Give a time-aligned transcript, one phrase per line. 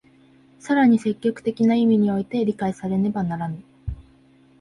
[0.59, 3.63] 更に積極的な意味において理解されねばならぬ。